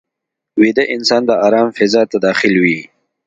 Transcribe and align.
ویده 0.61 0.83
انسان 0.95 1.21
د 1.25 1.31
آرام 1.47 1.69
فضا 1.77 2.01
ته 2.11 2.17
داخل 2.25 2.53
وي 2.63 2.79